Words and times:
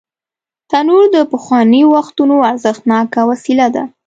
تنور 0.69 1.03
د 1.15 1.17
پخوانیو 1.31 1.87
وختونو 1.97 2.35
ارزښتناکه 2.51 3.21
وسیله 3.31 3.67
ده 3.75 3.83